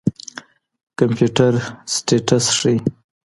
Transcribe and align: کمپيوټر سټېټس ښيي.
کمپيوټر 0.97 1.53
سټېټس 1.93 2.45
ښيي. 2.57 2.75